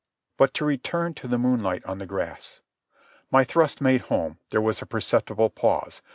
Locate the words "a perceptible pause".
4.81-6.01